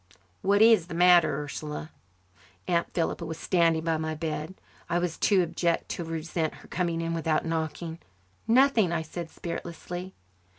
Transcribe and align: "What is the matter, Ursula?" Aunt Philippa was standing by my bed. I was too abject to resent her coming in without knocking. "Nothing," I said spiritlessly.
"What 0.41 0.63
is 0.63 0.87
the 0.87 0.95
matter, 0.95 1.43
Ursula?" 1.43 1.91
Aunt 2.67 2.91
Philippa 2.91 3.23
was 3.23 3.37
standing 3.37 3.83
by 3.83 3.97
my 3.97 4.15
bed. 4.15 4.55
I 4.89 4.97
was 4.97 5.15
too 5.15 5.43
abject 5.43 5.89
to 5.89 6.03
resent 6.03 6.55
her 6.55 6.67
coming 6.67 7.01
in 7.01 7.13
without 7.13 7.45
knocking. 7.45 7.99
"Nothing," 8.47 8.91
I 8.91 9.03
said 9.03 9.29
spiritlessly. 9.29 10.13